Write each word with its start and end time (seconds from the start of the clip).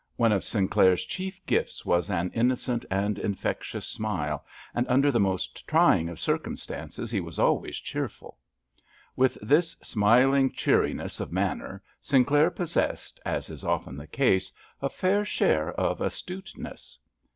One 0.15 0.31
of 0.31 0.43
Sinclair's 0.43 1.05
chief 1.05 1.39
gifts 1.45 1.85
was 1.85 2.09
an 2.09 2.31
innocent 2.33 2.85
and 2.89 3.19
infectious 3.19 3.85
smile, 3.85 4.43
and 4.73 4.87
under 4.89 5.11
the 5.11 5.19
most 5.19 5.67
trying 5.67 6.09
of 6.09 6.19
circumstances 6.19 7.11
he 7.11 7.19
was 7.21 7.37
always 7.37 7.77
cheerful. 7.77 8.39
With 9.15 9.37
this 9.43 9.73
smiling 9.83 10.53
cheeriness 10.53 11.19
of 11.19 11.31
manner 11.31 11.83
Sinclair 12.01 12.49
possessed, 12.49 13.19
as 13.27 13.51
is 13.51 13.63
often 13.63 13.95
the 13.95 14.07
case, 14.07 14.51
a 14.81 14.89
fair 14.89 15.23
share 15.23 15.71
of 15.73 16.01
astuteness. 16.01 16.97